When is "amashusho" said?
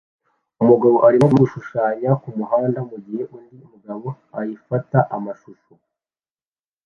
5.15-5.73